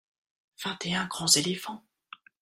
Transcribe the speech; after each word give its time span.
vingt 0.63 0.83
et 0.87 0.95
un 0.95 1.05
grands 1.05 1.27
éléphants. 1.27 1.83